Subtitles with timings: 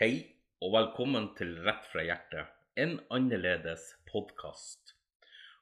[0.00, 0.14] Hei,
[0.64, 2.46] og velkommen til Rett fra hjertet,
[2.80, 4.94] en annerledes podkast.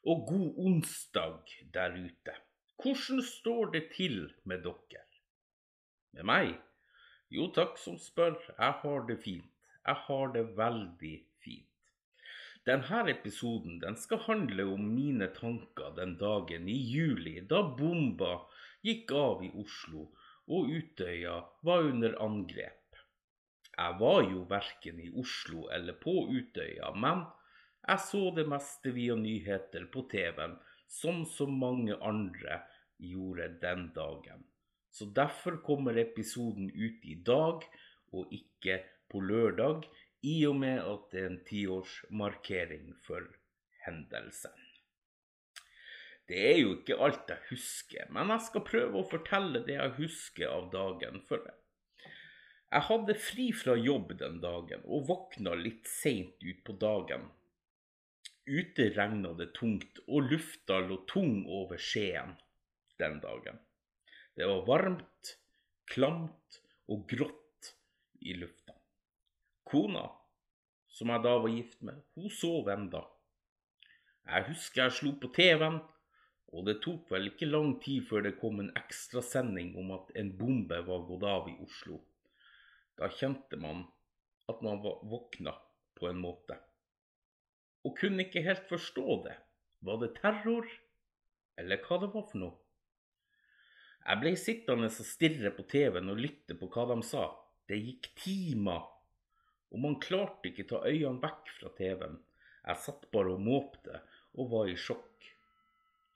[0.07, 2.37] Og god onsdag der ute.
[2.79, 4.15] Hvordan står det til
[4.47, 5.03] med dere?
[6.15, 6.55] Med meg?
[7.35, 9.51] Jo takk som spør, jeg har det fint.
[9.83, 11.93] Jeg har det veldig fint.
[12.63, 18.37] Denne episoden den skal handle om mine tanker den dagen i juli da bomba
[18.87, 20.13] gikk av i Oslo
[20.47, 22.85] og Utøya var under angrep.
[23.79, 27.23] Jeg var jo verken i Oslo eller på Utøya, men
[27.87, 30.57] jeg så det meste via nyheter på TV-en,
[30.91, 32.63] som så mange andre
[32.99, 34.43] gjorde den dagen.
[34.91, 37.63] Så derfor kommer episoden ut i dag,
[38.13, 39.87] og ikke på lørdag,
[40.27, 43.29] i og med at det er en tiårsmarkering for
[43.85, 44.65] hendelsen.
[46.29, 49.95] Det er jo ikke alt jeg husker, men jeg skal prøve å fortelle det jeg
[50.01, 51.23] husker av dagen.
[51.29, 51.47] For
[52.69, 57.23] jeg hadde fri fra jobb den dagen og våkna litt seint utpå dagen.
[58.49, 62.35] Ute regna det tungt, og lufta lå tung over Skien
[63.01, 63.61] den dagen.
[64.37, 65.35] Det var varmt,
[65.89, 67.73] klamt og grått
[68.21, 68.77] i lufta.
[69.69, 70.05] Kona,
[70.93, 73.03] som jeg da var gift med, hun sov enda.
[74.29, 75.81] Jeg husker jeg slo på TV-en,
[76.53, 80.33] og det tok vel ikke lang tid før det kom en ekstrasending om at en
[80.37, 82.01] bombe var gått av i Oslo.
[82.99, 83.85] Da kjente man
[84.51, 85.55] at man var våkna
[85.99, 86.57] på en måte.
[87.87, 89.37] Og kunne ikke helt forstå det.
[89.87, 90.67] Var det terror,
[91.59, 92.57] eller hva det var for noe?
[94.09, 97.27] Jeg ble sittende og stirre på TV-en og lytte på hva de sa.
[97.69, 98.87] Det gikk timer,
[99.69, 102.17] og man klarte ikke ta øynene vekk fra TV-en.
[102.65, 104.01] Jeg satt bare og måpte
[104.39, 105.29] og var i sjokk.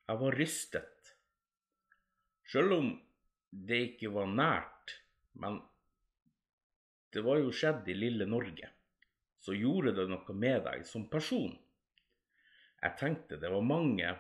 [0.09, 1.13] Jeg var rystet.
[2.49, 2.89] Selv om
[3.53, 4.97] det ikke var nært,
[5.39, 5.61] men
[7.13, 8.69] det var jo skjedd i lille Norge,
[9.43, 11.55] så gjorde det noe med deg som person.
[12.83, 14.15] Jeg tenkte det var mange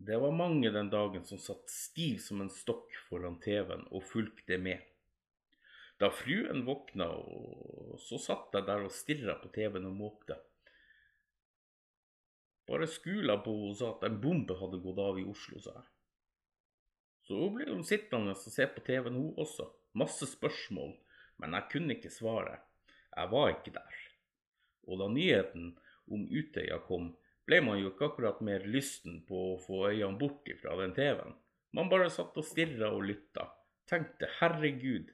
[0.00, 4.56] det var mange den dagen som satt stiv som en stokk foran TV-en og fulgte
[4.56, 4.80] med.
[6.00, 7.10] Da fruen våkna,
[8.00, 10.38] så satt jeg der og stirra på TV-en og måpte.
[12.64, 15.76] Bare skula på henne og sa at en bombe hadde gått av i Oslo, sa
[15.76, 15.86] jeg.
[17.28, 19.68] Så ble hun sittende og se på TV-en, hun også.
[20.00, 20.96] Masse spørsmål,
[21.40, 22.58] men jeg kunne ikke svare.
[23.16, 24.00] Jeg var ikke der.
[24.88, 25.72] Og da nyheten
[26.10, 27.12] om Utøya kom,
[27.48, 31.34] ble man jo ikke akkurat mer lysten på å få øynene bort fra den TV-en.
[31.76, 33.48] Man bare satt og stirra og lytta.
[33.90, 35.10] Tenkte herregud,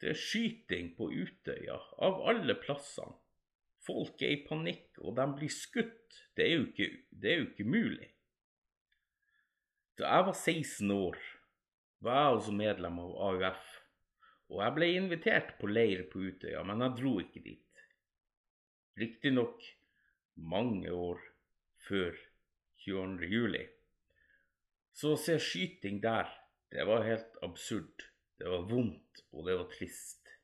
[0.00, 3.18] det er skyting på Utøya, av alle plassene.
[3.80, 6.18] Folk er i panikk, og de blir skutt.
[6.36, 8.10] Det er jo ikke, det er jo ikke mulig.
[10.00, 11.20] Da jeg var 16 år,
[12.00, 13.70] var jeg også medlem av AUF,
[14.50, 17.84] og jeg ble invitert på leir på Utøya, men jeg dro ikke dit.
[18.98, 19.62] Riktignok
[20.50, 21.20] mange år
[21.86, 22.16] før
[22.84, 23.28] 22.
[23.30, 23.62] juli.
[24.92, 26.28] Så å se skyting der,
[26.74, 28.08] det var helt absurd.
[28.40, 30.34] Det var vondt, og det var trist.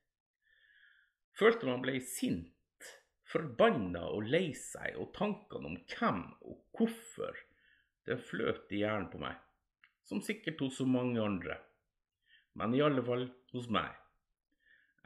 [1.36, 2.90] Følte man ble sint,
[3.26, 7.42] forbanna og lei seg, og tankene om hvem og hvorfor,
[8.06, 9.40] det fløt i hjernen på meg.
[10.06, 11.58] Som sikkert hos så mange andre.
[12.56, 13.92] Men i alle fall hos meg.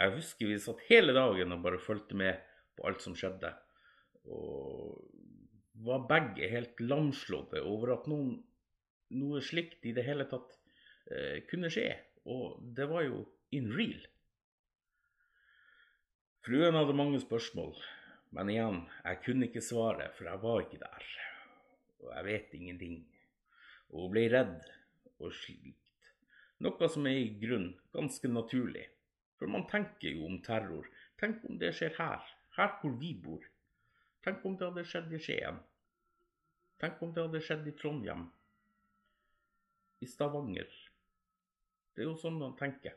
[0.01, 2.39] Jeg husker vi satt hele dagen og bare fulgte med
[2.79, 3.51] på alt som skjedde.
[4.31, 4.97] Og
[5.85, 8.37] var begge helt lamslåtte over at noen,
[9.17, 10.57] noe slikt i det hele tatt
[11.11, 11.91] eh, kunne skje.
[12.31, 13.25] Og det var jo
[13.57, 14.01] in real.
[16.47, 17.75] Fruen hadde mange spørsmål,
[18.37, 21.09] men igjen, jeg kunne ikke svare, for jeg var ikke der.
[22.01, 22.97] Og jeg vet ingenting.
[23.93, 24.59] Og hun ble redd
[25.21, 25.35] og.
[26.61, 28.85] Noe som er i grunn ganske naturlig.
[29.41, 30.89] For man tenker jo om terror.
[31.21, 32.25] Tenk om det skjer her,
[32.57, 33.47] her hvor vi bor.
[34.25, 35.61] Tenk om det hadde skjedd i Skien.
[36.81, 38.27] Tenk om det hadde skjedd i Trondheim.
[40.05, 40.69] I Stavanger.
[41.97, 42.97] Det er jo sånn man tenker.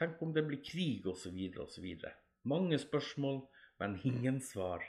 [0.00, 1.88] Tenk om det blir krig, osv., osv.
[2.48, 3.42] Mange spørsmål,
[3.80, 4.84] men ingen svar.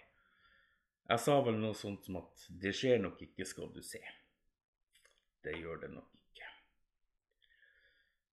[1.07, 4.03] Jeg sa vel noe sånt som at det skjer nok ikke, skal du se.
[5.43, 6.22] Det gjør det nok.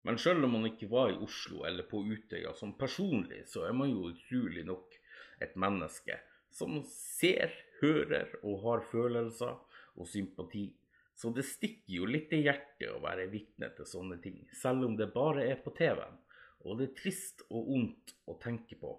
[0.08, 3.76] Men selv om man ikke var i Oslo eller på Utøya som personlig, så er
[3.76, 4.96] man jo utrolig nok
[5.44, 6.16] et menneske
[6.56, 9.58] som ser, hører og har følelser
[10.00, 10.70] og sympati.
[11.20, 14.96] Så det stikker jo litt i hjertet å være vitne til sånne ting, selv om
[15.00, 16.18] det bare er på TV-en.
[16.68, 18.94] Og det er trist og vondt å tenke på.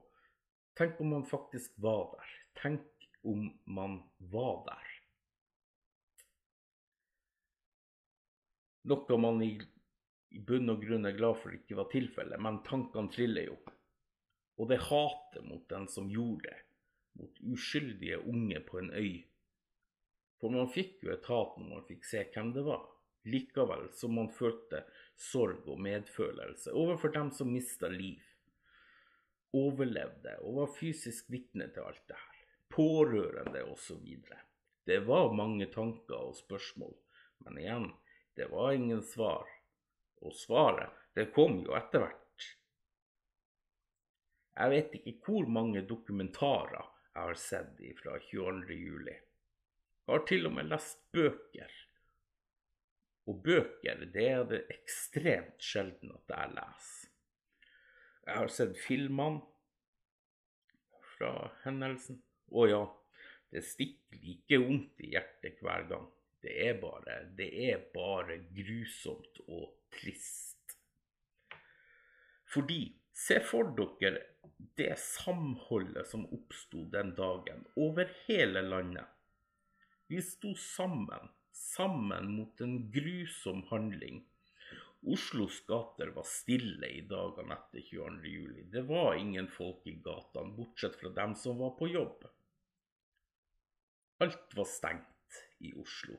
[0.76, 2.30] Tenk om man faktisk var der.
[2.60, 3.98] Tenk om man
[4.32, 4.86] var der.
[8.88, 9.52] Noe man i,
[10.30, 13.56] i bunn og grunn er glad for det ikke var tilfellet, men tankene triller jo.
[14.60, 16.58] Og det hatet mot den som gjorde det,
[17.18, 19.14] mot uskyldige unge på en øy.
[20.40, 22.84] For man fikk jo et hat når man fikk se hvem det var,
[23.28, 24.84] likevel som man følte
[25.20, 28.22] sorg og medfølelse overfor dem som mista liv,
[29.56, 34.04] overlevde og var fysisk vitne til alt det her, pårørende osv.
[34.86, 36.94] Det var mange tanker og spørsmål,
[37.44, 37.88] men igjen,
[38.38, 39.48] det var ingen svar.
[40.20, 42.48] Og svaret, det kom jo etter hvert.
[44.60, 46.82] Jeg vet ikke hvor mange dokumentarer
[47.14, 48.74] jeg har sett fra 22.
[48.76, 49.14] juli.
[49.14, 51.72] Jeg har til og med lest bøker.
[53.30, 57.10] Og bøker, det er det ekstremt sjelden at jeg leser.
[58.26, 59.40] Jeg har sett filmene
[61.14, 61.32] fra
[61.64, 62.20] hendelsen.
[62.50, 62.84] Å ja,
[63.54, 66.08] det stikker like vondt i hjertet hver gang.
[66.40, 70.76] Det er bare, det er bare grusomt og trist.
[72.50, 72.80] Fordi,
[73.12, 74.22] se for dere
[74.80, 79.04] det samholdet som oppsto den dagen over hele landet.
[80.08, 84.24] Vi sto sammen, sammen mot en grusom handling.
[85.12, 88.32] Oslos gater var stille i dagene etter 22.
[88.32, 88.64] juli.
[88.72, 92.26] Det var ingen folk i gatene, bortsett fra dem som var på jobb.
[94.24, 96.18] Alt var stengt i Oslo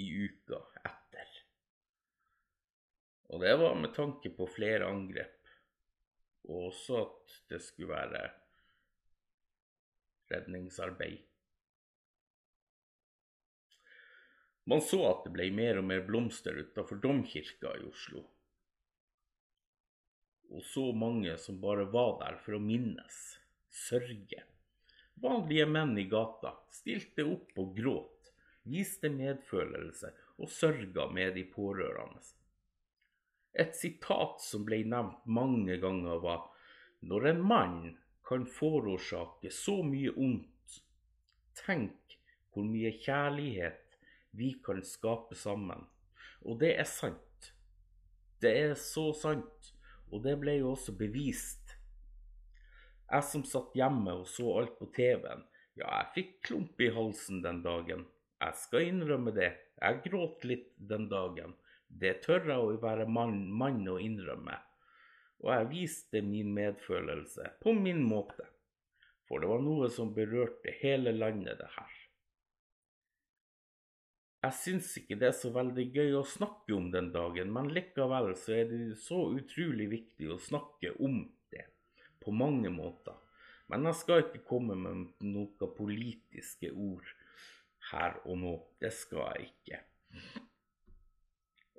[0.00, 1.38] i uka etter.
[3.32, 5.42] Og det var med tanke på flere angrep
[6.48, 8.22] og også at det skulle være
[10.32, 11.20] redningsarbeid.
[14.70, 18.22] Man så at det ble mer og mer blomster utenfor domkirka i Oslo.
[20.52, 23.18] Og så mange som bare var der for å minnes,
[23.72, 24.42] sørge.
[25.22, 28.11] Vanlige menn i gata stilte opp og gråt,
[28.68, 32.22] viste medfølelse og sørga med de pårørende.
[33.52, 36.48] Et sitat som ble nevnt mange ganger, var
[37.04, 37.80] når en mann
[38.28, 40.78] kan forårsake så mye ondt,
[41.58, 42.16] tenk
[42.52, 43.98] hvor mye kjærlighet
[44.38, 45.84] vi kan skape sammen.
[46.48, 47.52] Og det er sant.
[48.42, 49.72] Det er så sant,
[50.10, 51.76] og det ble jo også bevist.
[53.12, 55.44] Jeg som satt hjemme og så alt på TV-en,
[55.76, 58.06] ja, jeg fikk klump i halsen den dagen.
[58.42, 61.54] Jeg skal innrømme det, jeg gråt litt den dagen.
[61.86, 64.56] Det tør jeg å være mann, å innrømme,
[65.44, 68.48] og jeg viste min medfølelse på min måte,
[69.28, 71.98] for det var noe som berørte hele landet, det her.
[74.42, 78.32] Jeg syns ikke det er så veldig gøy å snakke om den dagen, men likevel
[78.34, 81.20] så er det så utrolig viktig å snakke om
[81.54, 81.68] det,
[82.18, 83.14] på mange måter.
[83.70, 87.06] Men jeg skal ikke komme med noen politiske ord
[87.92, 88.54] her og nå.
[88.80, 89.82] Det skal jeg ikke.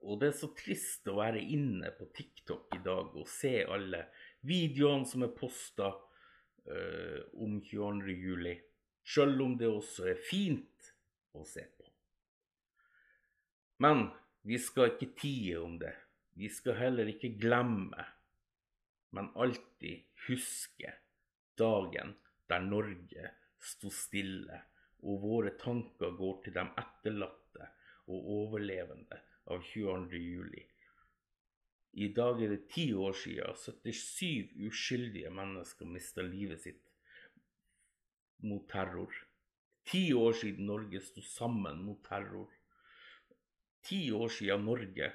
[0.04, 4.06] Og det er så trist å være inne på TikTok i dag og se alle
[4.48, 8.12] videoene som er posta uh, eh, om 22.
[8.12, 8.58] juli,
[9.04, 10.92] sjøl om det også er fint
[11.40, 11.88] å se på.
[13.84, 14.10] Men
[14.44, 15.94] vi skal ikke tie om det.
[16.36, 18.04] Vi skal heller ikke glemme,
[19.16, 20.92] men alltid huske
[21.60, 22.16] dagen
[22.50, 23.32] der Norge
[23.64, 24.60] sto stille,
[25.04, 27.70] og våre tanker går til de etterlatte
[28.08, 29.20] og overlevende
[29.52, 30.20] av 22.
[30.20, 30.64] juli.
[31.94, 36.90] I dag er det ti år siden 77 uskyldige mennesker mista livet sitt
[38.44, 39.14] mot terror.
[39.86, 42.50] Ti år siden Norge sto sammen mot terror.
[43.84, 45.12] Ti år siden Norge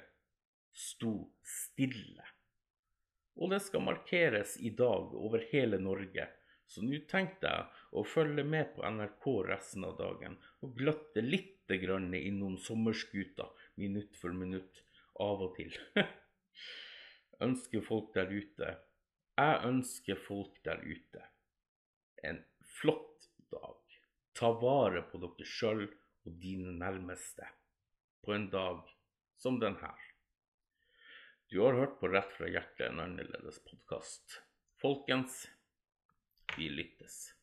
[0.71, 2.25] sto stille.
[3.39, 6.27] Og det skal markeres i dag over hele Norge.
[6.69, 11.55] Så nå tenkte jeg å følge med på NRK resten av dagen og glatte litt
[11.69, 13.45] innom sommerskuta
[13.77, 14.79] minutt for minutt
[15.21, 15.75] av og til.
[17.45, 18.71] ønsker folk der ute
[19.37, 21.21] Jeg ønsker folk der ute
[22.27, 22.41] en
[22.79, 23.77] flott dag.
[24.35, 27.47] Ta vare på dere sjøl og dine nærmeste
[28.25, 28.81] på en dag
[29.39, 30.01] som den her.
[31.49, 34.41] Du har hørt på Rett fra hjertet, en annerledes podkast.
[34.83, 35.45] Folkens,
[36.57, 37.38] vi lyttes.